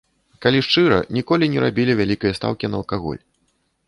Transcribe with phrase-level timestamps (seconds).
[0.43, 3.21] Калі шчыра, ніколі не рабілі вялікай стаўкі на алкаголь.